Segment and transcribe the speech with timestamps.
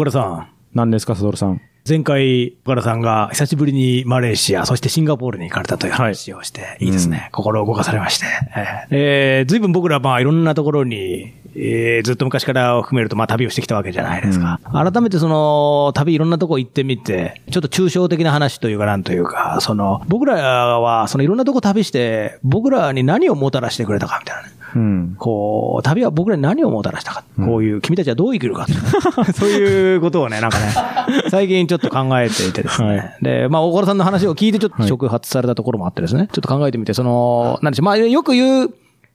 [0.00, 0.48] 岡田さん。
[0.72, 1.60] 何ですか、サドルさん？
[1.86, 8.24] 前回、岡田さんが久しぶりにマレーシア、そしてシンガポールに行かれたという話をして、い、いですね、心を動かされまして。
[8.90, 14.58] えー、随分僕ら、まあ、いろんなところに、えー、ずっと昔から含めると、まあ、旅をしてきたわけじゃないですか。
[14.72, 20.34] 改めてその、旅いろんなとこ行ってみて、ちょっと抽象的な話というか、なんというか、その、僕ら
[20.80, 24.54] は、そのいろんなとこ旅して、僕らに何をもたらしてくれたかみたいなね。
[24.74, 25.16] うん。
[25.18, 27.24] こう、旅は僕らに何をもたらしたか。
[27.36, 28.66] こういう、君たちはどう生きるか。
[29.34, 30.72] そういうことをね、なんかね、
[31.30, 32.88] 最近ちょっと考えていてですね。
[32.88, 36.28] はいで、まあ、大原さんの話を聞いてちょっと触発されたところもあってですね。
[36.32, 38.70] ちょっと考えてみて、その、なんでしょう、まあ、よく言う、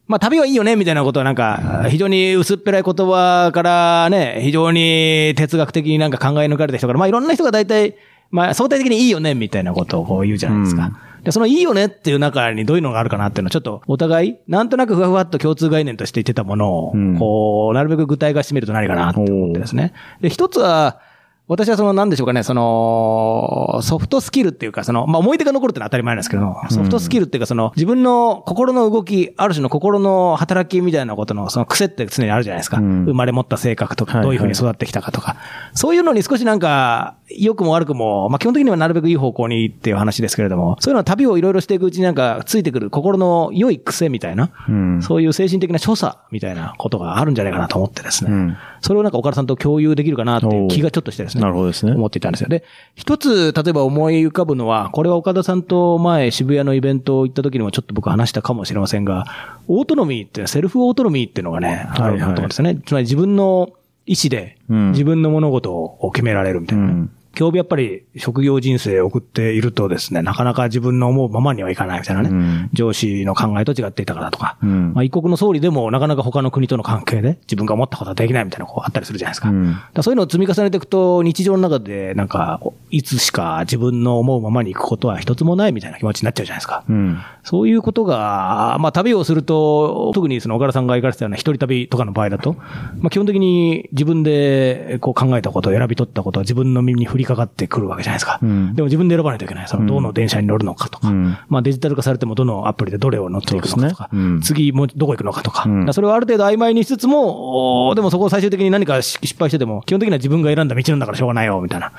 [0.08, 7.96] まあ、旅はいいよね、みたいなことはなんか、非常に薄っぺらい言葉からね、非常に哲学的になんか考え抜かれた人から、まあ、いろんな人が大体、
[8.30, 10.92] まあ、相対的にいいよね、みたいなことをこう言うじゃないですか。
[11.26, 19.94] で、そのいいよねっていう中にどういうのがあるかなっていうのは、ちょっとお互い、なんとなくふわふわっと共通概念として言ってたものを、うんこう、なるべく具体化してみると何かなって思ってですね。
[20.22, 21.00] で、一つは、
[21.48, 32.78] 私はその、なんでしょうかね、その、ソフトスキルっていうか、その、まあ、思い出が残るってのは当たり前なんですけど、ソフトスキルっていうか、その、自分の心の動き、ある種の心の働きみたいなことの、その癖って常にあるじゃないですか。
[32.78, 35.36] うん生まれ持った性格とか、はいどういうふうに育ってきたかとか。
[35.74, 45.02] そういうのに少しなんか、良くも悪くも、まあ、基本的にはなるべくいい方向にっていう話ですけれども、そういうのは旅をいろいろしていくうちになんか、ついてくる心の良い癖みたいな、うん。
[45.04, 48.32] そういう精神的な所作みたいなことがあるんじゃないかなと思ってですね。
[48.32, 51.35] うんそれをなんか岡田さんと共有できるかなっていう気がちょっとしてですね。
[51.40, 52.50] なるほどですね思っていたんですよ。
[52.50, 52.64] で、
[52.96, 59.26] 一つ、例えば思い浮かぶのは、これは岡田さんと前渋谷のイベント行った時にもちょっと僕話したかもしれませんが、
[59.68, 62.80] オートノミーって、セルフオートノミーっていうのがね、あると思うんですよね。
[62.86, 63.70] つまり自分の
[64.06, 66.92] 意思で、うん自分の物事を決められるみたいなね。
[66.92, 72.30] うん今日やっぱり職業人生を送っているとですね、なかなか自分の思うままにはいかないみたいなね。
[72.30, 79.50] うん上司の考えと違っていたからとか、うんまあ一国の総理でもなかなか他の国との関係で自分が思ったことはできないみたいなこうあったりするじゃないですか。
[79.50, 82.60] うんだからそういうのを積み重ねていくと、日常の中でなんか、
[82.92, 86.84] いつしか自分の思うままに行くことは一つもないみたいな気持ちになっちゃうじゃないですか。
[86.88, 87.18] うん。
[87.44, 98.40] そういうことが、まあ旅をすると、特にその岡田さんが行かれてたような一人旅とかの場合だと、まあ基本的に自分でこう考えたこと、選び取ったことは自分の耳に降りかかってくるわけじゃないですか。
[98.42, 98.76] うん。
[98.76, 99.68] でも自分で選ばないといけない。
[99.68, 101.38] そのどの電車に乗るのかとか、うん。
[101.50, 104.20] まあデジタル化されてもどのアプリでどれを乗っていくのかとか、ね。
[104.20, 104.42] うん。
[104.42, 111.92] 次もうどこ行くのかとか、からそれをある程度曖昧にしつつも、でもそこを最終的に何か失敗してても、基本的には自分が選んだ道なんだからしょうがないよ、みたいな。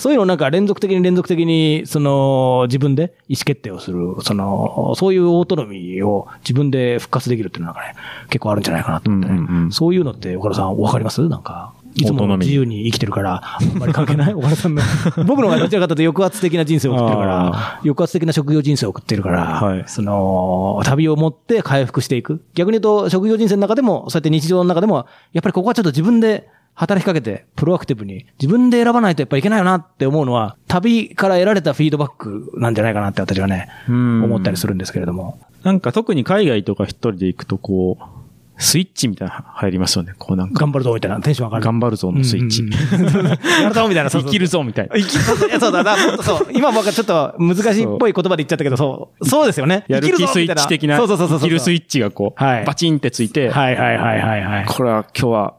[0.00, 7.94] そういうのをなんか連続的に連続的に、その、自分で意思決定をする、その、そういうオートノミーを自分で復活できるっていうのがね、
[8.28, 9.70] 結構あるんじゃないかなと思ってね。
[9.70, 11.28] そういうのって、岡田さんわかります？
[11.28, 11.72] なんか。
[11.98, 14.82] いつも自由に生きてるから、あんまり関係ない 岡田さんの。
[15.26, 22.42] 僕の方がどちらかというと抑圧的な人生を送ってるからあ、抑圧的な職業人生を送ってるから、はいその、旅を持って回復していく。
[22.54, 35.40] 逆に言うと、職業人生の中でも、そうやって日常の中でも、やっぱりここはちょっと自分で働きかけて、プロアクティブに、自分で選ばないとやっぱいけないよなって思うのは、旅から得られたフィードバックなんじゃないかなって私はね、うん思ったりするんですけれども。
[35.64, 38.17] なんか特に海外とか一人で行くとこう、
[38.58, 40.14] スイッチみたいなの入りますよね。
[40.18, 41.64] こうなんか、頑張るぞみたいなテンション上がる。
[41.64, 42.64] 頑張るぞのスイッチ。
[43.62, 44.10] やるぞみたいな。
[44.10, 44.96] 生きるぞみたいな。
[44.96, 45.36] 生きるぞ。
[45.60, 46.48] そうだ、だからそう。
[46.52, 49.28] 今僕はちょっと難しいっぽい言葉で言っちゃったけど、そう。
[49.28, 49.84] そうですよね。
[49.86, 51.38] やる気スイッチ的な、そうそうそうそう。
[51.38, 54.64] 生きるスイッチがこう、はいバチンってついて、はいはいはいはいはい。
[54.66, 55.54] これは今日は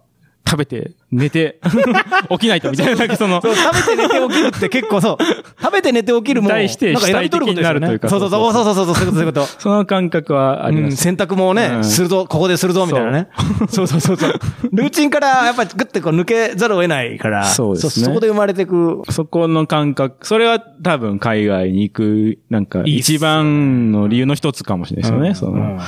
[0.50, 1.60] 食べて、寝て、
[2.32, 5.18] 起きないとみたいな、なんかその、そう、食べて寝て起きるって結構そう。
[5.62, 9.46] 食べて寝て起きるも、大してなんか選び取ることになるというかそうそうそう、そうそうそう、そういうこと、そういうこと。
[9.62, 10.98] その感覚はありうん、ます。
[10.98, 13.28] 選択もね、うんするぞ、ここでするぞ、みたいなね。
[13.70, 14.34] そうそうそうそう。
[14.72, 19.02] ルーチンからやっぱりグッてこう抜けざるを得ないから、そうですねそこで生まれてく。
[19.10, 25.60] そこの感覚、それは多分海外に行く、なんか一番の理由の一つかもしれないですよね。
[25.62, 25.80] うん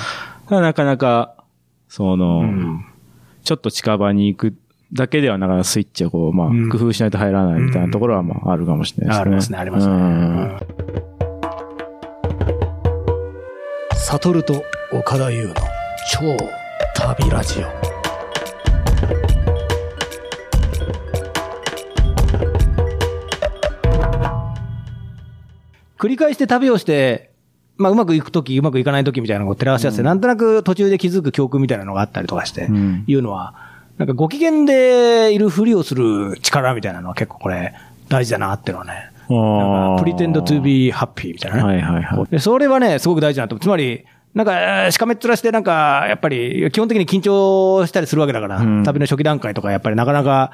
[0.52, 1.36] そのなかなか、
[1.88, 2.86] その、うん
[3.44, 4.56] ちょっと近場に行く
[4.94, 6.70] だけではなかなかスイッチをこう、まあ、うん。
[6.70, 9.58] 工夫しないと入らないみたいなところは、まあ、あるかもしれないですね。
[9.58, 9.94] ありますね、ありますね。
[9.94, 10.60] うん。
[13.96, 15.54] サトルと岡田優の
[16.12, 16.20] 超
[16.96, 17.68] 旅ラジオ。
[25.98, 27.31] 繰り返して旅をして、
[27.78, 33.56] まあ、うまくいくとき、うまくいかないときみたいなのを照らし合わせて、なんとなく途中で気づく教訓みたいなのがあったりとかして、うんいうのは、
[33.98, 37.74] なんかご機嫌でいるふりをする力みたいなのは結構これ
[38.10, 39.12] 大事だなっていうのはね。
[39.30, 41.64] なんか、pretend to be happy みたいなね。
[41.64, 43.58] はいはいはいで、それはね、すごく大事だなと。
[43.60, 50.52] つまり、なんか、えーしかめっ面して、なんか、やっぱり、基本的に緊張したりするわけだから、うん旅の初期段階とか、やっぱりなかなか、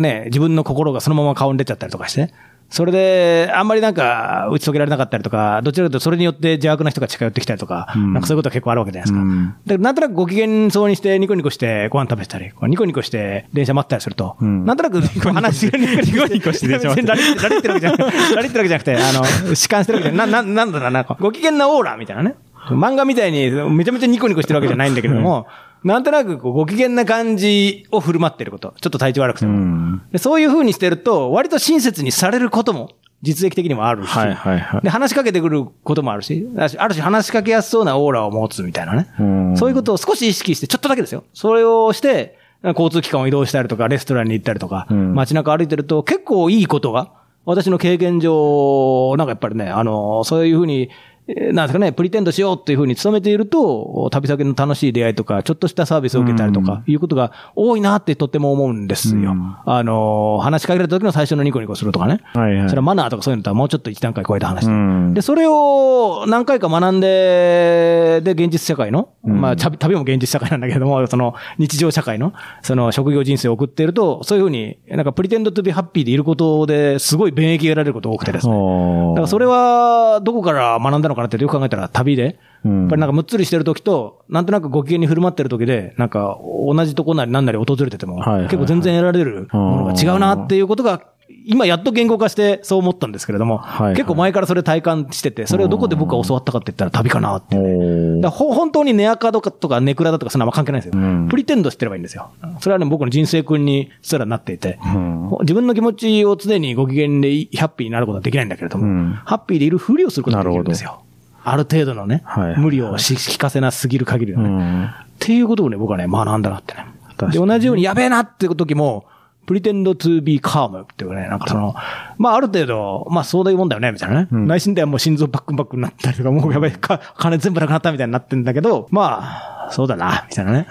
[0.00, 2.32] ね、自分の心がそのまま顔に出ちゃったりとかして、
[2.74, 8.12] それで、あんまりなんか、打ち解けられなかったりとか、どちらかというとそれによって邪悪な人が近寄ってきたりとか、うん。
[8.12, 9.20] なんかそういうことは結構あるわけじゃないですか。
[9.20, 9.46] うん。
[9.46, 14.64] だからなんとなくご機嫌そうにして、ニコニコしてご飯食べてたり、ニコニコして電車待ったりすると、うん。
[14.64, 17.08] なんとなく話がニニコニコして電車待って。
[17.08, 22.34] ラリってラリってるわけじゃなくて、ラリってるわけじゃなくて、あの、弛緩してるわけじゃなな、ななんだろうな、ご機嫌なオーラみたいなね。
[22.70, 25.46] 漫画みたいにめちゃめちゃニコニコしてるわけじゃないんだけれども、
[25.84, 28.74] なんとなくこうご機嫌な感じを振る舞ってること。
[28.80, 29.58] ちょっと体調悪くてうも。
[29.58, 30.02] ん。
[30.10, 32.90] でそういう風にしてると、割と親切にされることも、
[33.22, 39.08] 実益的にもあるし、はいはいはいで、話しかけてくることもあるし、ある種話しかけやすそうなオーラを持つみたいなね。
[39.18, 41.24] うんそういうことを少し意識して、ちょっとだけですよ。
[41.32, 47.10] それをして、交通機関を移動したりとか、レストランに行ったりとか、うん街中歩いてると、結構いいことが、
[47.46, 50.88] 私の経験上、なんかやっぱりね、あの、そういうふうに、えー
[51.26, 59.32] なんですかね、プリテンドしようっていうふうに努めていると、旅先の楽しい出会いとか、ちょっとしたサービスを受けたりとか、いうことが多いなってとっても思うんですよ。
[59.32, 62.20] うんあの、話しかけられた時の最初のニコニコするとかね。
[62.34, 64.72] はいはいそれはマナーとかそういうのとはもうちょっと一段階超えた話で。
[64.72, 72.32] うんで、それを何回か学んで、で、現実社会の、うんまあ、旅旅も現実社会なんだけれども、その、日常社会の、
[72.62, 78.52] その、職業人生を送っていると、そういうふうに、なんか、 pretend to be happy でいることですごい便益が得られることが多くてですね。
[78.52, 82.80] だからそれは、どこから学んだのかなってよく考えたら、旅で、うん。
[82.82, 88.48] やっぱりなんかむっつりしてる時と、なんとなくご機嫌に振る舞ってる時で、なんか同じとこなりなんなり訪れてても、はいはいはい。
[88.48, 91.02] 結構全然得られるものが違うなっていうことが、
[91.46, 93.96] 今やっと言語化してそう思ったんですけれども、はいはい。
[93.96, 97.56] 結構前からそれ体感してて、それをどこで僕が教わったかって言ったら旅かなって。
[97.56, 101.00] ね、おだ本当にネアカとかとかネクラだとかそんなのあんま関係ないんですよ。
[101.00, 101.28] うん。
[101.28, 102.30] pretend してればいいんですよ。
[102.60, 105.30] それはね、僕の人生訓にすらなっていて、うん。
[105.40, 109.12] 自分の気持ちを常にご機嫌でいハッピーになることはできないんだけれども、うん。
[109.24, 111.03] ハッピーでいるふりをすることができるんですよ。
[111.44, 116.86] ある程度のね、はいはい無理をし聞かせなすぎる限りはね、うんっていうことをね、僕はね、学んだなってね。
[117.30, 119.06] で、同じようにやべえなって時も、
[119.46, 121.74] pretend to be calm っていうかね、なんかその、
[122.18, 124.28] まあある程度、まあそういうもんだよね、みたいなね。
[124.30, 130.66] うん内心ではもう心臓バックンバックになったりとか、もうやばい、か金全部なくなったみたいになってんだけど、まあ、そうだな、みたいなね。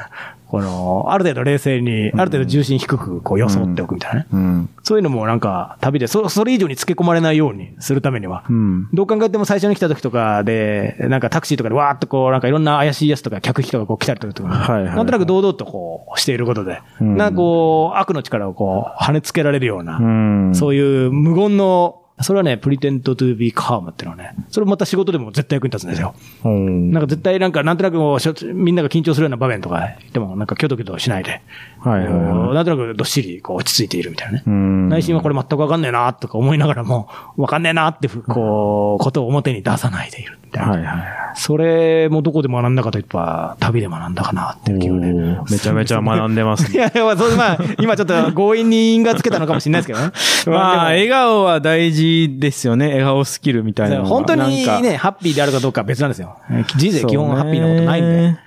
[0.53, 4.27] この、ある程度冷静に、ある程度重心低くこう装っておくみたいなね。
[4.31, 4.69] うん。
[4.83, 8.87] そういうのもなんか旅で、そそれ以上につけ込まれないようにするためには、うん。
[8.93, 20.51] どう考えても最初に来た時とかで、なんかタクシーとかでわーっとこう、なんかいろんな怪しいやつとか客引きとかこう来たりとか、はいはいはいなんとなく堂々とこうしていることで、うんなんかこう、悪の力をこう、跳ねつけられるような、うん。
[20.53, 26.13] そういう無言の、それはね、pretend to be calm っていうのはね、それまた仕事でも絶対役に立つんですよ。
[26.45, 26.91] うん。
[26.91, 31.41] なんか絶対なんか、なんとなくこうみんなが緊張するような場面とかでも、なんかキョトキョトしないで、
[31.83, 32.55] はいはいはい。
[32.55, 34.43] なんとなくどっしりこう落ち着いているみたいなね。
[34.47, 40.71] うん内心はこれ全くわかんねえなとか思いながらも、 わかんねえなってふ、こう、ことを表に出さないでいるみたいな。
[40.71, 41.03] はいはい。
[41.35, 45.39] それもどこで学んだかといえば、旅で学んだかなっていう気がね。
[45.49, 50.11] めちゃめちゃ学んでます いや、いや、まあ、そう、まあ、今ちょっと強引に因がつけたのかもしれないですけどね。
[50.55, 52.87] まあ、でも笑顔は大事ですよね。
[52.87, 54.03] 笑顔スキルみたいな。
[54.05, 56.37] 本当にね、ハッピーであるかどうかは別なんですよ。
[56.75, 58.37] 人生基本はハッピーなことないんでそ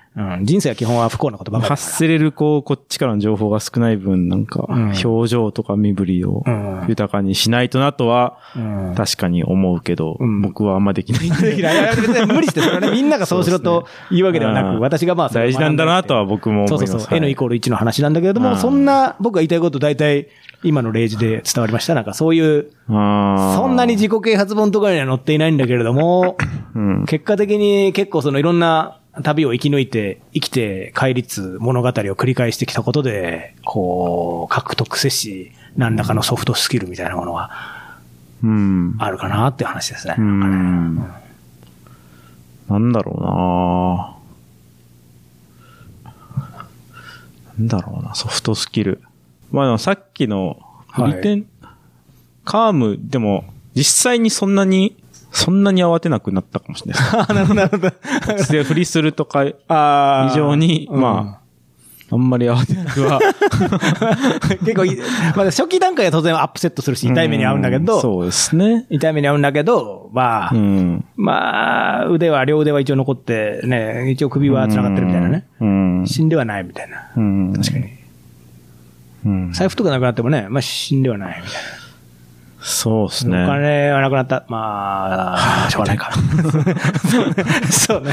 [0.40, 1.68] 人生は基本は不幸なことばかり。
[1.68, 11.56] 発せれる、こう、こっちからの情報が少ない分、なんか、うん表情とか身振りをうん豊かにしないとなとはうん、確かに思うけど、うん僕はあんまできないんで。
[11.60, 16.80] いやいや別に無理して、それはね、みんながそうしろというわけではなく、うん私がまあ、大事なんだなとは僕も思います。
[16.80, 17.10] そうそうそう。
[17.10, 20.28] はい N イコール1の話なんだけれども、うんそんな、僕が言いたいこと大体、
[20.62, 21.94] 今の例示で伝わりました。
[21.94, 22.92] なんかそういう、そ
[23.68, 26.36] んなに自己啓発本とかには載っていないんだけれども、
[26.74, 27.04] うん。
[27.06, 37.50] 結果的に結構そのいろんな旅を生き抜いて、生きて戒律物語を繰り返してきたことで、こう、獲得せし、何らかのソフトスキルみたいなものが
[38.42, 38.96] うん。
[38.98, 40.14] あるかなって話ですね。
[40.18, 40.96] うん。
[42.68, 44.16] なんだろうな
[47.58, 49.02] なんだろうな、ソフトスキル。
[49.50, 51.46] まあでもさっきの、はいフリテン、
[52.44, 54.96] カーム、でも、実際にそんなに、
[55.36, 57.16] そんなに慌てなくなったかもしれないです。
[57.30, 57.90] あなるほど、なるほど。
[58.52, 61.40] で、フリするとか、あー以上に、うんま
[62.10, 63.20] あ、あんまり慌てなくは。
[64.64, 64.96] 結構い、
[65.36, 68.86] まだ初期段階は当然アップセットするし、痛い目に遭うんだけうど、そうですね。
[68.88, 71.04] 痛い目に遭うんだけど、まあ、うん。
[71.16, 75.44] まあ、腕は、両腕は一応残って、ね、一応首は繋がってるみたいなね。
[75.60, 76.04] うん。
[76.06, 77.10] 死んではないみたいな。
[77.14, 77.52] うん。
[77.52, 77.88] 確かに。
[79.26, 79.52] うん。
[79.52, 81.85] 財布とかなくなってもね、まあ死んではないみたいな。
[82.66, 83.46] おそうですね。
[83.46, 84.44] 金はなくなった。
[84.48, 86.10] まあ、しょうがないか。
[87.70, 88.12] そうね。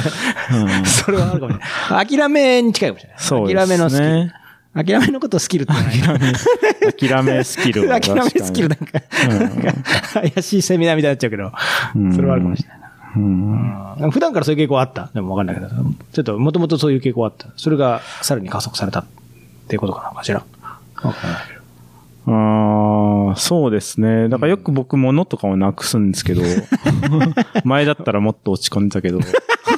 [0.86, 2.08] それはあるかもしれない。
[2.08, 3.18] 諦めに近いかもしれない。
[3.20, 4.32] そうですね諦めのスキル。
[4.76, 6.34] 諦めのことをスキルって言わない。
[6.94, 9.02] 諦めスキルは諦めスキルなんか、
[10.14, 11.52] 怪しいセミナーみたいになっちゃうけど、
[11.96, 12.80] うんそれはあるかもしれない。
[13.16, 17.48] うん普段からそういう傾向あったでもわかんないけど、ちょっともともとそういう傾向あった。
[17.58, 19.06] それがさらに加速されたっ
[19.68, 20.44] ていうことかな、かしら。
[21.02, 21.63] わかんないけど。
[22.26, 24.30] ああ、そうですね。
[24.30, 26.42] だからよく僕物とかをなくすんですけど、
[27.66, 29.20] 前だったらもっと落ち込んでたけど、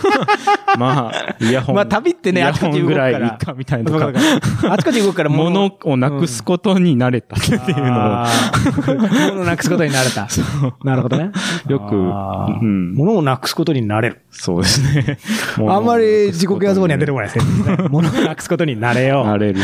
[0.78, 1.76] まあ、イヤホン。
[1.76, 3.92] まあ旅ってねあちこち動くかららいいいかみたいな
[4.70, 8.26] あちこち動くから物をなくすことに慣れたっていうのを、
[9.32, 10.28] 物をなくすことになれた。
[10.84, 11.32] なるほどね。
[11.68, 14.22] よくうん物をなくすことになれる。
[14.30, 15.18] そうですね。
[15.68, 17.78] あんまり自己啓発本には出てこないですね。
[17.90, 19.62] 物をなくすことになれよ慣れる。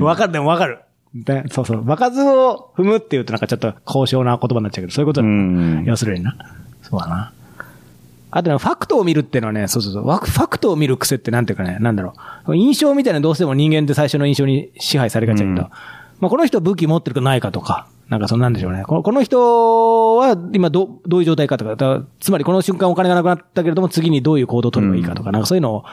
[0.00, 0.04] う。
[0.04, 0.80] わかる、でもわかる。
[1.14, 1.84] でそうそう。
[1.84, 5.28] 場数を踏むって言うとなんかちょっと高尚な言葉になっちゃうけど、そういうことうだ。
[5.28, 5.84] ん。
[5.84, 6.36] 要するにな。
[6.82, 7.32] そうだな。
[8.30, 10.02] あとね、ファクトを見るっていうのはね、そうそうそう。
[10.04, 12.14] ファクトを見る癖ってなんていうかね、なんだろ
[12.46, 12.56] う。
[12.56, 15.70] 印象みたいなどうしても人間って最初の印象に支配されがちだけど、うん
[16.22, 18.84] まあこの人武器持ってるかないかとか、なんかそんなんでしょうね。
[18.84, 25.84] このこの人は今どどういう状態かとか、つまりこの瞬間お金がなくなったけれども次にどういう行動を取ればいいかとか、なんかそういうのを、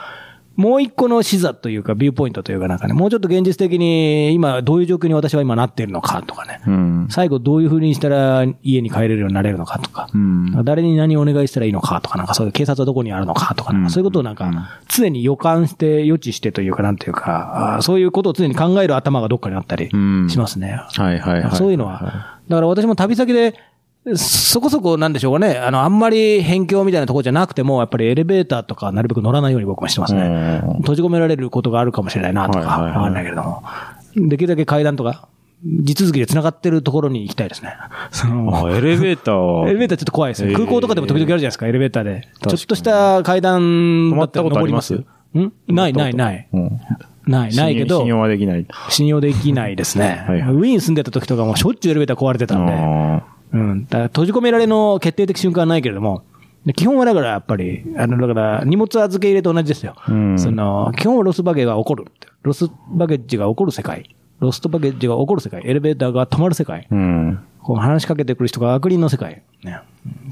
[0.55, 6.61] もう一個の視座というかビューポイントというかなんかね、もうちょっと現実的に今どういう状況に私は今なっているのかとかね。
[6.67, 7.07] うん。
[7.09, 10.65] 最後どういう風にしたら家に帰れるようになれるのかとか、うん。
[10.65, 20.81] 誰に何をお願いしたらいいのかとか、なんかそういう警察はどこにあるのかとか、そういうことをなんうんか常に予感して予知してというか、なんていうか、そういうことを常に考える頭がどっかにあったりうんしますね。
[20.89, 21.55] はいはいはい。
[21.55, 22.39] そういうのは。
[22.49, 23.55] だから私も旅先で、
[24.15, 25.57] そこそこなんでしょうかね。
[25.57, 30.21] あの、あんまり辺境みたいなところじゃなくても、やっぱりエレベーターとかなるべく乗らないように僕もしてますね。
[30.65, 33.61] うん閉じ込められることがあるかもしれないなとか、わかんないけれども。
[34.15, 35.27] できるだけ階段とか、
[35.83, 37.75] 地続きで繋がってるところに行きたいですね。
[38.11, 39.67] そのあ、エレベーターは。
[39.69, 40.49] エレベーターちょっと怖いですよ。
[40.49, 42.29] えー空港とかでも時々あるじゃないですか、エレベーターで。
[42.41, 45.03] ちょっとした階段だったら止まったことあります？
[45.35, 45.75] 登ん？
[45.75, 46.47] ないないない。
[46.53, 46.79] うん。
[47.27, 48.65] ない、ないけど信、用はできない。
[48.89, 50.25] 信用できないですね。
[50.29, 52.73] ウィーン住んでた時とかもしょっちゅうエレベーター壊れてたんで。
[53.53, 53.85] あうん。
[53.85, 56.23] だから閉じ込められの決定的瞬間はないけれども、
[56.65, 59.95] で基本はだからやっぱり、あの、だから荷物預け入れと同じですよ。
[60.07, 62.05] うんその、基本はロスバゲが起こる。
[62.43, 64.15] ロスバゲッジが起こる世界。
[64.39, 65.61] ロストバゲッジが起こる世界。
[65.65, 66.87] エレベーターが止まる世界。
[66.91, 67.39] ーうん。
[67.61, 69.43] こう話しかけてくる人が悪人の世界。
[69.63, 69.81] ね。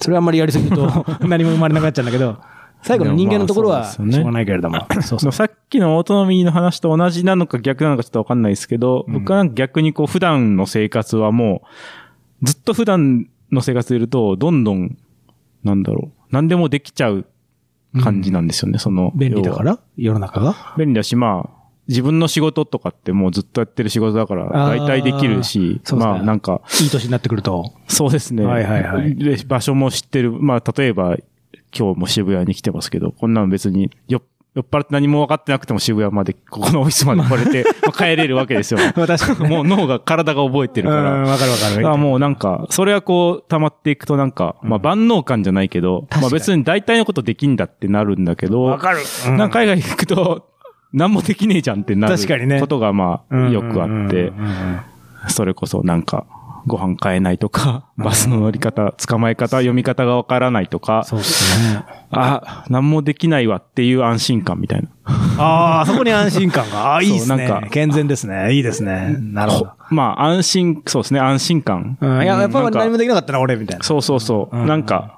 [0.02, 2.38] それはあんまりやりすぎると 何も生まれなくなっちゃうんだけど、
[2.82, 4.88] 最後の人間のところはしょうがないけれども。
[5.02, 5.32] そうそう。
[5.32, 11.68] さっきのオートノミーの話と同じなのか逆なのかちょっとわかんないですけど、僕はなんか逆にこう普段の生活はもう、
[12.44, 14.98] ずっと普段の生活でいると、どんどん、
[15.64, 17.26] なんだろう、何でもできちゃう
[18.02, 19.12] 感じなんですよね、その。
[19.16, 19.80] 便利だから？
[19.96, 20.76] 世の中が？
[20.78, 27.74] 便利だし、まあ、自分の仕事とかってもうずっとやってる仕事だから、大体できるし、まあなんか、いい年になってくると。
[27.88, 28.46] そうですね。
[28.46, 30.34] はいはいはいで場所も知ってる。
[30.34, 31.16] まあ、例えば、
[31.78, 34.22] 今日も渋谷に来てますけど、こんなの別に、よ、
[34.58, 38.80] 酔っ払って何も分かってなくても渋谷まで、ここのオフィスまで来れて、 まあ帰れるわけですよ。
[38.98, 41.12] まあ確かにもう脳が、体が覚えてるかうん、ら。
[41.12, 41.88] わかるわかる。
[41.88, 49.00] あもうなんか、それはこう、溜まっていくとなんか、まあ万能感じゃないけど、まあ別に大体のことできんだってなるんだけど、わかる。
[49.28, 50.48] うんなんか海外行くと、
[50.92, 54.32] 何もできねえじゃんってなる確かにねことがまあ、よくあって
[55.28, 56.26] それこそなんか、
[56.68, 61.84] ご飯買えないとか、バスの乗り方、捕まえ方、読み方がわからないとか、そうですね。
[62.12, 64.90] あ、何もできないわっていう安心感みたいな。
[65.40, 66.94] ああ、そこに安心感が。
[66.94, 67.48] ああ、 いいですね。
[67.48, 68.54] なんか健全ですね。
[68.54, 69.16] いいですね。
[69.20, 69.72] なるほど。
[69.90, 71.98] まあ安心、そうですね、安心感。
[72.02, 72.24] うん。
[72.24, 73.84] いや、やっぱなんか何もできなかったな、俺、みたいな。
[73.84, 74.58] そうそうそう。
[74.58, 75.18] うんなんか、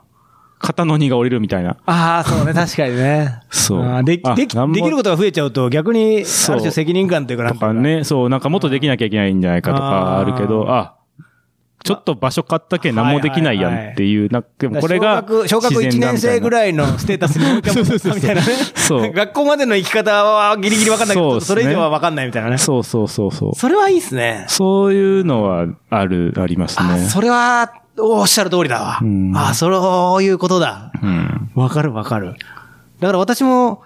[0.59, 1.77] 肩の荷が下りるみたいな。
[1.85, 3.39] ああ、そうね、確かにね。
[3.49, 10.95] そうででき、できることが増えちゃうと、逆に、ある種責任感というかなんとかね、そう、なんかもっとできなきゃいけないんじゃないかとかあるけど、あ
[11.83, 16.49] ちょっと場所買ったけん何もできないやんっていう、なでもこれが小学、小学1年生ぐい。
[16.49, 18.53] らいのステータスに置いてもみたいなね。
[18.75, 22.57] そう学校までの生き方はギリギリ分かんないけど、それ以上は分かんないみたいなね。
[22.57, 23.55] そうそうそうそう。
[23.55, 24.45] それはいいっすね。
[24.49, 27.03] そういうのはある、ありますあ、ね。
[27.07, 28.99] それは、おっしゃる通りだわ。
[29.01, 30.91] うんあ、そういうことだ。
[31.01, 31.51] うん。
[31.55, 32.35] わかるわかる。
[32.99, 33.83] だから私も、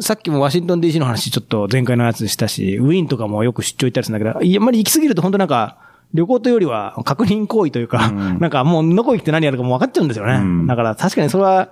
[0.00, 5.76] さっきもワシントン DC の話ちょっと前回のやつしたし、ウィーンとかもよく出張行ったりするんだけど、あんまり行き過ぎると本当なんか、
[6.14, 8.38] 旅行というよりは確認行為というか、うん。
[8.40, 10.34] なんかもうどこ行って何やるかも分かっちゃうんですよね。
[10.34, 10.66] うん。
[10.66, 11.68] だから確かにそれは、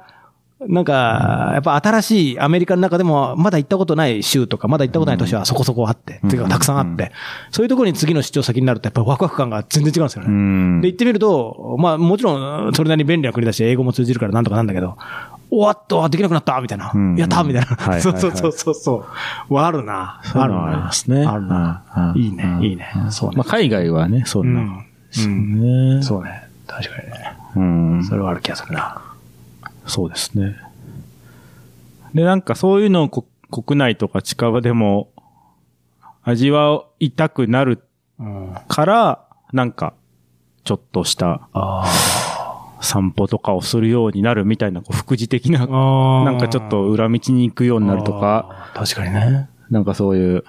[0.59, 6.31] なんか、やっぱ新しいアメリカの中でも、まだ行ったことない州とか、まだ行ったことない都市はそこそこあって、うん。
[6.31, 7.12] ていうかたくさんあって、
[7.50, 10.28] そういうところに次の出張先になると、やっぱりワクワク感が全然違うんですよね。
[10.28, 10.81] うん。
[10.81, 14.97] で、行ってみると、まあもちろん、それなりに便利な国だし、英語も通じるからなんとかなんだけど、
[15.50, 16.90] おわっと、できなくなったみたいな。
[16.94, 17.68] うんやったみたいな。
[17.68, 19.04] はいはいはいそうそうそうそうそ
[19.48, 19.54] う。
[19.54, 20.20] はあるな。
[20.24, 21.24] そういうのはありますね。
[21.24, 21.84] あるな。
[21.96, 22.86] うんうんいいね、いいね。
[23.10, 23.44] そうねまあ、。
[23.44, 24.60] 海外はね、そんな。
[24.60, 26.02] うんそううんね。
[26.02, 26.48] そうね。
[26.66, 27.36] 確かにね。
[27.56, 27.60] う
[27.98, 28.04] ん。
[28.04, 29.00] それはある気がするな。
[29.86, 30.56] そうですね。
[32.14, 35.10] で、なんかそういうのをこ国内とか近場でも
[36.22, 37.84] 味わいたくなる
[38.18, 38.56] うん。
[38.66, 39.22] から、
[39.52, 39.92] なんか、
[40.64, 41.86] ちょっとしたあ
[42.87, 46.25] 散歩とかをするようになるみたいな、こう、副次的な、あ。
[46.25, 48.71] なんかちょっと裏道に行くようになるとか。
[48.75, 49.49] 確かにね。
[49.71, 50.45] なんかそういう、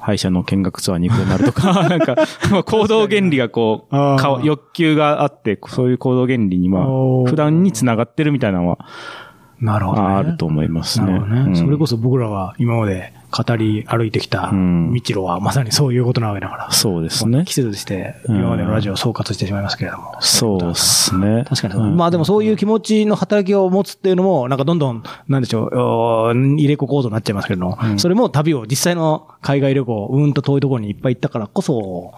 [0.00, 2.16] 歯医者の見学ツアーに行くようになるとか、 なんか、
[2.50, 6.84] まあ行動原理がこう、欲求があって、そういう行動原理にまあ、
[7.26, 8.78] 普段に繋がってるみたいなのは、
[9.60, 10.08] なるほど、ね。
[10.08, 11.06] あると思いますね。
[11.06, 11.40] なるほどね。
[11.40, 16.70] うんそれこそ僕らが今まで語り歩いてきたうん道路はまさにそういうことなわけだから。
[16.70, 17.44] そうですね。
[17.44, 20.16] 季節として今までのラジオを総括してしまいますけれども。
[20.20, 21.44] そうですね。
[21.48, 32.12] 確かにまあでもそういう気持ちの働きを持つっていうのも、なんかどんどん、なんでしょう、入れ子構造になっちゃいますけれども、うんそれも旅を、実際の海外旅行、うんと遠いところにいっぱい行ったからこそ、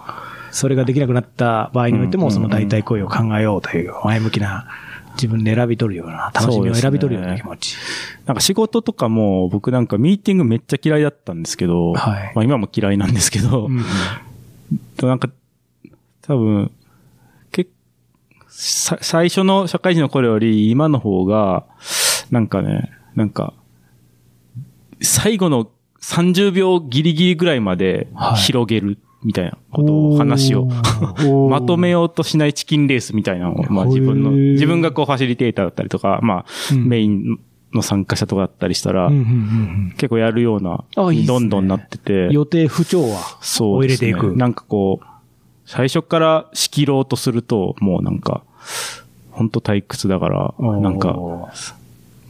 [0.51, 4.67] それができなくなった場合においても、うんその代替行為を考えようという前向きな、
[5.15, 7.75] 自分で選び取るような、楽しみを選び取るような気持ち。
[8.25, 12.31] なんか仕事とかも、僕なんかミーティングめっちゃ嫌いだったんですけど、はい。
[12.35, 13.83] まあ今も嫌いなんですけど、うん
[15.01, 15.29] なんか、
[16.21, 16.71] 多分、
[17.51, 17.67] け
[18.47, 21.65] さ最初の社会人の頃より今の方が、
[22.29, 23.53] なんかね、なんか、
[25.01, 25.69] 最後の
[26.01, 28.35] 30秒ギリギリぐらいまではい。
[28.37, 30.67] 広げるみたいなことを、話を、
[31.49, 36.87] まとめようとしないチキンレースみたいなのを、まあ自分の、自分がこうファシリテーターだったりとか、まあ、うん。
[36.87, 37.39] メイン
[37.73, 44.11] の参加者とかだったりしたら、うんうんうん結構やるような、どんどんなってて、予定不調和をそうですね。
[44.11, 44.37] 入れていく。
[44.37, 45.05] なんかこう、
[45.65, 48.43] 最初から仕切ろうとすると、もうなんか、
[49.31, 51.49] 本当退屈だから、なんか、お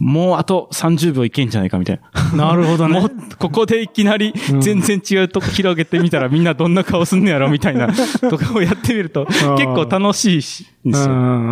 [0.02, 2.02] もうあと30秒いけんじゃないかみたい
[2.34, 2.48] な。
[2.48, 7.94] なるほどねもう、ここでいきなりうん全然違うとこ広げてみたらみんなどんな顔すんねやろみたいな
[8.28, 10.66] とかをやってみるとー結構楽しいし。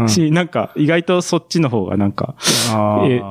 [0.08, 2.34] し、なんか意外とそっちの方がなんか、
[2.72, 3.22] あえ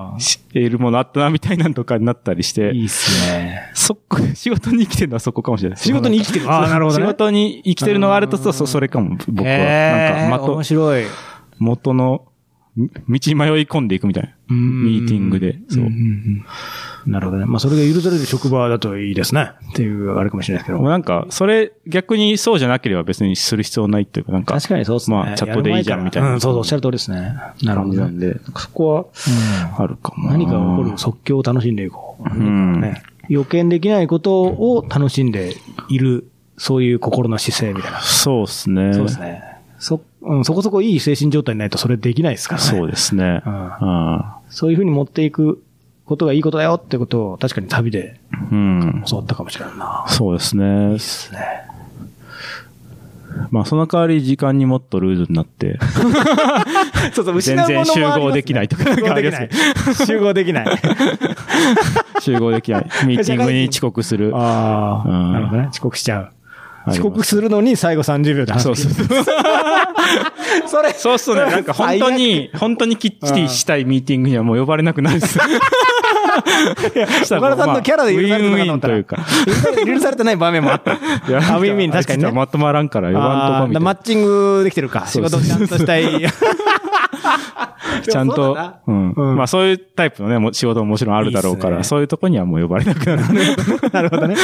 [0.54, 3.72] 得るものあったなみたいなのとかになったりして、いいっすね。
[3.74, 5.78] そこ、仕事に生きてるのはそこかもしれない。
[5.78, 6.48] 仕事に生きてる。
[6.48, 7.04] ああ、なるほどね。
[7.04, 10.28] 仕事に生きてるのがあるとすると、そそれかも、僕は。
[10.30, 11.04] なんか、面白い。
[11.58, 12.37] 元の、み
[12.78, 14.30] 道に迷い込んでいくみたいな。
[14.54, 15.58] ミーティングで。
[15.68, 15.84] そう。
[15.84, 16.44] うん
[17.06, 17.46] なるほどね。
[17.46, 19.52] まあ、それが許される職場だといいですね。
[19.70, 20.84] っていう、あれかもしれないですけど。
[20.86, 25.16] なんか、それ、逆にそうじゃなければ別にする必要ないっていうか、なんか、確かにそうですね。
[25.16, 26.34] まあ、チャットでいいじゃんみたいな。
[26.34, 27.34] うん、そうそう、おっしゃる通りですね。
[27.62, 27.98] なるほどね。
[27.98, 30.32] なんで、そこは、あるかもな。
[30.32, 32.38] 何か起こる即興を楽しんでいこう。
[32.38, 33.02] んね。
[33.28, 35.54] 予見できないことを楽しんで
[35.88, 38.00] いる、そういう心の姿勢みたいな。
[38.00, 38.92] そうですね。
[38.92, 39.57] そうですね。
[39.78, 42.68] そ、うん、そこそこいい精神状態にないとそれできないですからね。
[42.68, 43.42] そうですね。
[43.46, 45.62] うんそういうふうに持っていく
[46.06, 48.18] ことがいいことだよってことを確かに旅で
[48.50, 48.80] うん。
[48.80, 49.04] うん。
[49.06, 50.06] 教わったかもしれんな。
[50.08, 50.92] そうですね。
[50.92, 51.68] ですね。
[53.50, 55.78] まあ、その代わり時間にもっとルーズになって、
[57.12, 59.50] そうそう、全然集合できないとか、 集合できない。
[60.06, 60.66] 集合できない。
[62.20, 62.86] 集合できない。
[63.06, 64.32] ミーティングに遅刻する。
[64.34, 65.68] ああ、うんなるほどね。
[65.70, 66.30] 遅刻しちゃう。
[66.90, 69.06] 遅刻するのに最後30秒で話そうそうそう。
[70.66, 75.38] それ、そうするとね、なんか本当に、本当にきっちりしたいミーティングにはもう呼ばれなくなるんです。
[77.34, 79.16] 岡田さんのキャラで許されてるのかたというか。
[79.86, 80.92] 許されてない場面もあった。
[80.92, 80.96] い
[81.30, 83.80] やあウィンウィン 確かにねまとまらんから呼ばんとあこみたいな。
[83.80, 85.04] ーマッチングできてるか。
[85.06, 86.26] 仕事をちゃんとしたい。
[88.02, 89.12] ちゃんとそうん。
[89.12, 93.22] うんまあそういうタイプのね、も仕事ももちろんあるだろうから、ねそういうとこにはもう呼ばれなくなる。
[93.92, 94.36] なるほどね。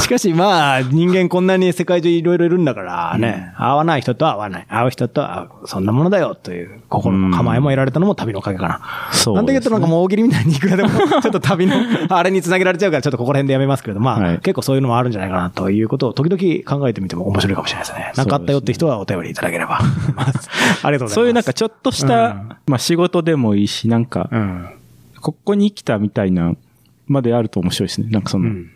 [0.00, 4.66] しかしまあ、人間こんなに世界中いろいろいるんだからね、合わない人とは合わない。
[4.68, 5.48] 合う人とは合う。
[5.66, 8.80] そんなものだよという心の構えも得られたのも旅のおかげかな。
[9.12, 10.90] そうなんで言うとなんかもう大喜利みたいにいくらでも、
[11.22, 11.74] ちょっと旅の、
[12.08, 18.12] あれに繋げられちゃうからちょっとここら辺でやめますけれど、まあ、はい結構そういうのもあるんじゃないかなということを時々考えてみても面白いかもしれないですね。
[18.16, 19.78] なんかあったよって人はお便りいただければ。
[19.78, 21.14] ありがとうございます。
[21.14, 22.31] そういうなんかちょっとした、うん
[22.66, 24.68] まあ仕事でもいいし、なんか、うん。
[25.20, 26.54] ここに来たみたいな、
[27.06, 28.08] まであると面白いですね。
[28.10, 28.70] なんかその、うん。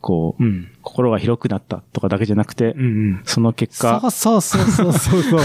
[0.00, 0.68] こう、うん。
[0.82, 3.20] 心が広くなったとかだけじゃなくて、うんうん。
[3.24, 5.40] その結果、そうそうそうそうそう。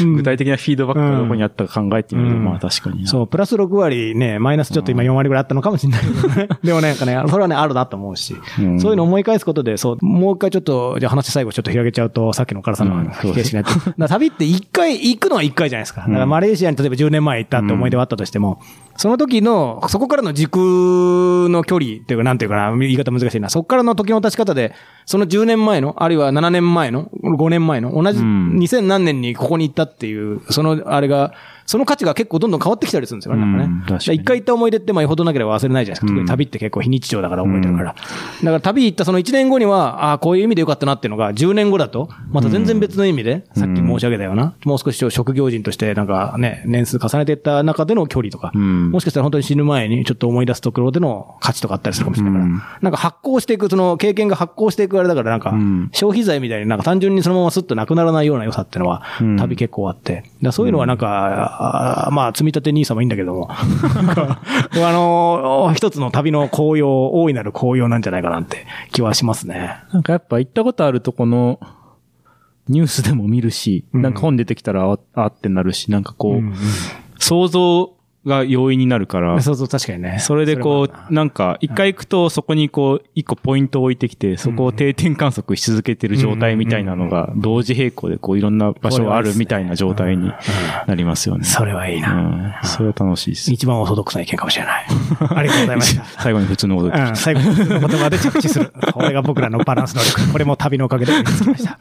[0.02, 3.08] うん具体的なフィードバックがどこにあったか考えてみると、うんまあ確かにな。
[3.08, 6.48] そう、プラス6割ね、マイナスちょっと今4割ぐらいあったのかもしれないけどね。
[6.62, 14.08] でもね、なんかね、それはね、あるなと思うし、うんそういうのを思い返すことで、そう、もう一回ちょっと、じゃあ話最後ちょっと広げちゃうと、さっきの岡田さの否定しないと。
[14.08, 16.02] 旅って一回、行くのは一回じゃないですか。
[16.02, 18.60] だからマレーシアに例えば10年前行ったって思い出はあったとしても、
[18.96, 20.62] その時の、そこからの時空
[21.48, 23.48] の距離っていうか、なんていうかな、言い方難しいな。
[23.48, 24.69] そこからの時の立ち方で、
[25.06, 28.58] その10年前の、あるいは7年前の、5年前の、同じうん。
[28.58, 31.32] 2000何年にここに行ったっていう、その、あれが、
[31.70, 33.46] その価値が結構どんどん変わってきたりするんですよね。
[33.46, 33.98] なんかね。
[34.00, 36.06] 一回行った思い出って、まあ、よほどなければ忘れないじゃないですか。
[36.08, 37.94] 特に旅って結構非日常だから覚えてるから。
[37.94, 48.90] だから旅行ったその1年後には、ああ、こういう意味でよかったなっていうのが、10年後だと、また全然別の意味で、さっき申し上げたような、もう少し職業人としてなんかね、年数重ねていった中での距離とか、うん。
[48.90, 52.62] もしかしたら本当に死ぬ前にちょっと思い出すところでの価値とかあったりするかもしれないから、うん。
[52.82, 63.48] なんか発行していく、その経験が発行していくあれだから、なんかうん、消費財みたいになんか単純にそのままスッとなくならないような良さっていうのはうん、旅結構あって、そういうのはなんか、あーまあ、積み立て NISA もいいんだけども。
[63.52, 64.36] あ
[64.74, 69.74] の、一つの旅の紅葉、大いなる紅葉なんじゃないかなって気はしますね。
[69.92, 71.60] なんかやっぱ行ったことあるとこの、
[72.68, 76.54] ニュースでも見るし、うんなんか本出てきたらああってなるし、なんかこう、うん
[77.18, 77.92] 想像
[78.26, 80.18] が容易になるから、そうそう、確かにね。
[80.20, 90.30] それでこう、なんか、一回行くとそこにこう、一個ポイントを置いてきて、そこを定点観測し続けてる状態みたいなのが、同時並行でこう、いろんな場所があるみたいな状態に
[90.86, 91.44] なりますよね。
[91.44, 92.12] それはいいな。
[92.12, 92.68] うん。
[92.68, 93.52] それは楽しいです。
[93.52, 94.86] 一番オーソドックスな意見かもしれない。
[95.34, 96.04] ありがとうございました。
[96.20, 98.72] 最後に普通のことでうん、最後に普通の言葉で着地する。
[98.92, 100.32] これが僕らのバランス能力。
[100.32, 101.78] これも旅のおかげで身につきました。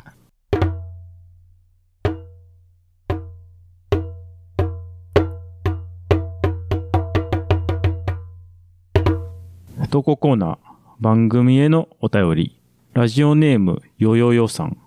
[9.89, 10.58] 投稿コーナー、
[10.99, 12.62] 番組へのお便り、
[12.93, 14.78] ラジオネーム、よよよさん。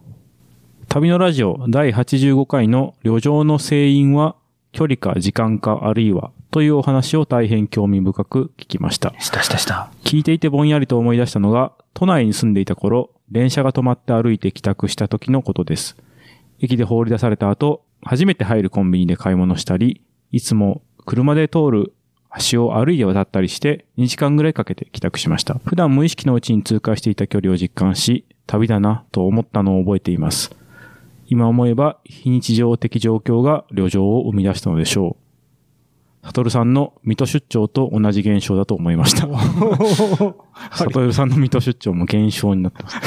[0.88, 4.36] 旅のラジオ第85回の旅情の声音は、
[4.70, 9.12] 距離か時間かあるいは、というお話を大変興味深く聞きました。
[9.18, 9.90] したしたした。
[10.04, 15.96] 聞いていてぼんやりと思い出したのが、都内に住んでいた頃、電車が止まって歩いて帰宅した時のことです。
[16.60, 21.92] 駅で放り出された後、初めて入るコンビニで買い物したり、いつも車で通る
[22.50, 25.60] 橋を歩いて渡ったりして、2時間ぐらいかけて帰宅しました。
[25.64, 30.54] 普段無意識のうちに通過していた距離を実感し、旅だなと思ったのを覚えています。
[31.26, 36.26] 今思えば、非日常的状況が旅情を生み出したのでしょう。
[36.26, 39.26] サトルさんの水戸出張と同じ現象だと思いました。
[40.72, 42.98] サトルさんの水戸出張も現象になってます。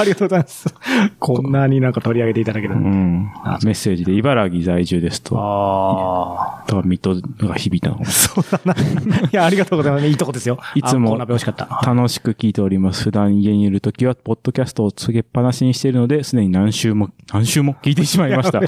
[0.00, 0.74] ありがとうございます。
[1.18, 2.78] こんなになんか取り上げていただけるう。
[2.78, 3.30] ん。
[3.64, 5.36] メッセージで茨城在住ですと。
[5.38, 6.64] ああ。
[6.66, 8.04] とは水戸が響いたの。
[8.04, 8.74] そうだな。
[8.74, 10.06] いや、ありがとうございます。
[10.06, 10.58] いいとこですよ。
[10.74, 11.16] いつも。
[11.16, 13.04] 楽しく聞いております。
[13.04, 18.60] 普段家にいるときは、ポッドキャストをつけっぱなしにしているので、すでに何週も、何週も聞いてしまいました。
[18.60, 18.66] 好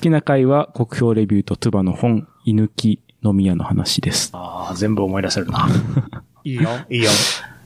[0.00, 4.30] きな回は、国評レビューとトゥバの本、居抜き飲み屋の話です。
[4.32, 5.68] ああ、全部思い出せるな。
[6.44, 6.68] いいよ。
[6.90, 7.10] いいよ。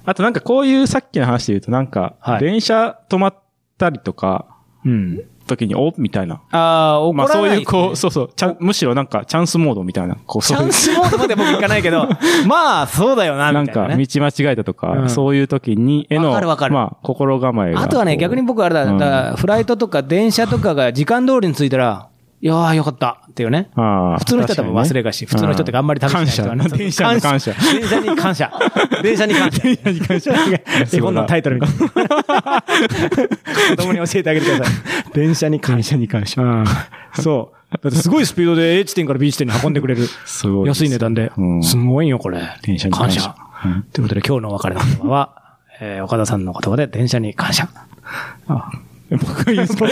[0.04, 3.34] あとなんかこういうさっきの話で言うと、なんかは、い電車止まっ
[3.76, 4.46] たりとか、
[4.84, 5.20] うん。
[5.46, 6.40] 時に、おみたいな。
[6.50, 12.08] ああ、怒まあらない、そういう、こう、そうそう、ちゃんむしろなんか、チャンスモードみたいな、こう、そういうチャンスモードまで僕行かないけど、
[12.46, 14.32] まあ、そうだよな、なんか、みたいな、道ね。
[14.36, 17.80] 間違えたとか、うんそういう時に、への、わかるわかるまあ、心構えが。
[17.80, 22.08] あとはね、こう逆に僕あれだ、うんだからフライトとか電車とかが時間通りに着いたら、
[22.42, 23.70] いやーよかったっていうね。
[23.74, 25.24] 普通の人は多分忘れがち。
[25.26, 26.64] 普通の人ってあんまり旅しない人はね。
[26.68, 26.76] 感謝。
[26.76, 27.54] 電車に感謝。
[27.72, 28.52] 電車に感謝。
[29.02, 29.62] 電車に感謝。
[29.62, 30.32] 電車に感謝。
[30.96, 32.62] 絵本のタイトルみたいな。
[33.70, 34.74] 子供に教えてあげてください。
[35.14, 35.96] 電車に感謝。
[35.96, 36.42] 電車に感謝。
[36.42, 36.64] うん。
[37.14, 37.56] そう。
[37.82, 40.06] だってすごいスピードで A 地点から B 地点に運んでくれる。
[40.26, 40.68] すごい。
[40.68, 41.56] 安い値段でう。
[41.58, 42.40] んすごいよ、これ。
[42.62, 45.30] 電車に感謝うんということで今日のお別れの言葉は、
[45.80, 47.68] えー岡田さんの言葉で電車に感謝。
[48.48, 48.70] あ
[49.10, 49.90] 僕が言うと、違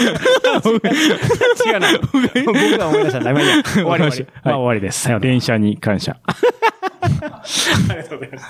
[1.77, 1.89] うな。
[2.45, 3.33] 僕が思い出したんだ。
[3.33, 4.27] ま あ終わり終わり。
[4.43, 5.01] まあ終わりです。
[5.03, 5.31] さようなら。
[5.31, 6.17] 電車に感謝。
[6.27, 6.35] あ
[7.91, 8.47] りがとうございます。